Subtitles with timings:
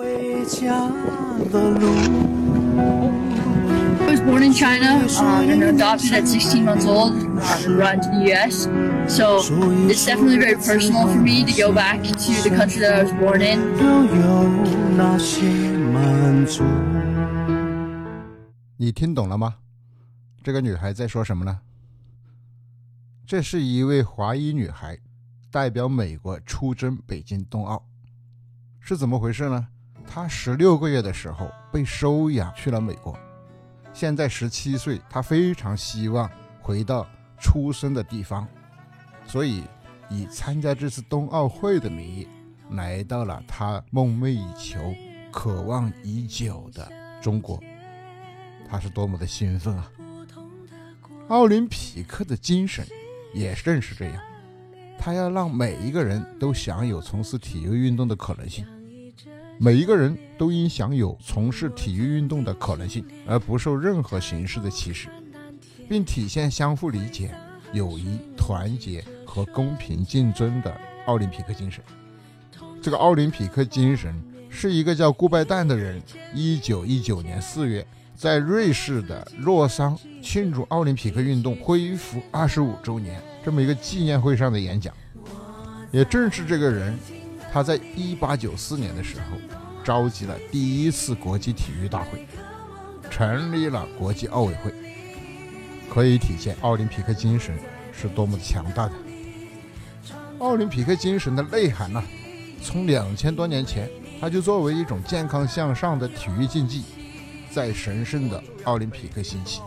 [0.00, 0.88] 回家
[1.52, 1.86] 的路
[4.00, 7.96] I was born in China um, and adopted at 16 months old um, and brought
[7.96, 8.66] into the U.S.
[9.06, 9.40] So
[9.90, 13.12] it's definitely very personal for me to go back to the country that I was
[13.12, 13.60] born in.
[18.78, 19.56] 你听懂了吗？
[20.42, 21.58] 这个女孩在说什么呢？
[23.26, 24.98] 这是一位华裔女孩，
[25.50, 27.84] 代表美国出征北京冬奥，
[28.80, 29.68] 是怎么回事呢？
[30.12, 33.16] 他十六个月的时候被收养去了美国。
[33.92, 36.28] 现在十七岁，他非常希望
[36.60, 37.06] 回到
[37.38, 38.44] 出生的地方，
[39.24, 39.62] 所以
[40.08, 42.26] 以参加这次冬奥会的名义，
[42.70, 44.92] 来到了他梦寐以求、
[45.30, 46.90] 渴望已久的
[47.22, 47.62] 中国。
[48.68, 49.88] 他是多么的兴奋啊！
[51.28, 52.84] 奥林匹克的精神
[53.32, 54.20] 也正是这样，
[54.98, 58.66] 他要让每一个人都享有从事体育运动的可能性。
[59.62, 65.10] 每一个人都应享有从事体育运动的可能性，而不受任何形式的歧视，
[65.86, 67.30] 并体现相互理解、
[67.74, 71.84] 友谊、团结和公平竞争的奥林匹克精神。
[72.80, 76.00] 这个奥林匹克精神是一个叫顾拜旦的人，
[76.34, 84.94] 一九一九年四月在瑞士的洛桑庆祝奥林匹克运动恢复二十五周年这么一个纪念会上的演讲。
[85.90, 86.98] 也正是这个人。
[87.52, 89.36] 他在一八九四年的时候，
[89.82, 92.24] 召集了第一次国际体育大会，
[93.10, 94.72] 成立了国际奥委会，
[95.92, 97.58] 可以体现奥林匹克精神
[97.92, 98.92] 是多么强大的。
[100.38, 102.02] 奥林匹克精神的内涵呢？
[102.62, 106.84] 从两千多年前，它就作为一种健康向上的体育竞技，
[107.50, 109.60] 在神圣的奥林匹克兴起，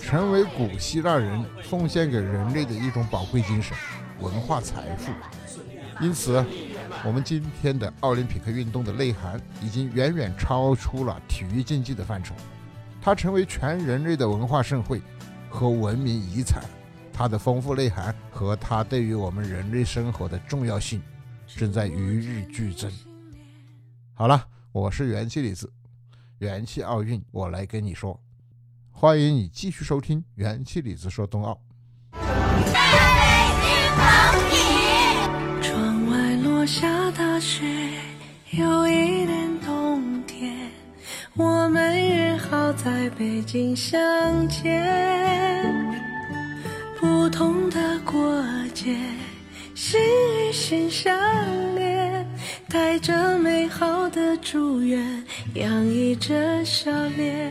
[0.00, 3.76] 成为古希腊人奉献给人类的一种宝贵精神、
[4.20, 5.10] 文化财富。
[6.00, 6.44] 因此。
[7.04, 12.34] 我们今天的奥林匹克运动的内涵已经远远超出了体育竞技的范畴，
[13.00, 15.00] 它成为全人类的文化盛会
[15.48, 16.60] 和文明遗产。
[17.12, 21.00] 它的丰富内涵和它对于我们人类生活的重要性
[21.46, 22.90] 正在与日俱增。
[24.12, 25.72] 好了，我是元气李子，
[26.38, 28.20] 元气奥运，我来跟你说，
[28.90, 31.60] 欢迎你继续收听元气李子说冬奥。
[36.68, 36.86] 下
[37.16, 37.64] 大雪，
[38.50, 40.54] 有一点冬天，
[41.34, 43.98] 我们约好在北京相
[44.48, 44.84] 见。
[47.00, 48.94] 不同的过节，
[49.74, 51.18] 心与心相
[51.74, 52.26] 连，
[52.68, 55.24] 带着美好的祝愿，
[55.54, 57.50] 洋溢着笑脸。